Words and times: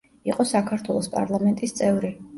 იყო 0.29 0.45
საქართველოს 0.51 1.11
პარლამენტის 1.17 1.77
წევრი. 1.83 2.15